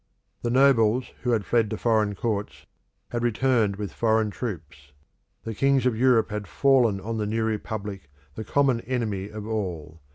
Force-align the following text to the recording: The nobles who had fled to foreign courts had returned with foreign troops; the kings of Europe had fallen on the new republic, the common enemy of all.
The 0.41 0.49
nobles 0.49 1.11
who 1.21 1.29
had 1.29 1.45
fled 1.45 1.69
to 1.69 1.77
foreign 1.77 2.15
courts 2.15 2.65
had 3.09 3.21
returned 3.21 3.75
with 3.75 3.93
foreign 3.93 4.31
troops; 4.31 4.93
the 5.43 5.53
kings 5.53 5.85
of 5.85 5.95
Europe 5.95 6.31
had 6.31 6.47
fallen 6.47 6.99
on 6.99 7.17
the 7.19 7.27
new 7.27 7.43
republic, 7.43 8.09
the 8.33 8.43
common 8.43 8.81
enemy 8.81 9.29
of 9.29 9.45
all. 9.45 10.01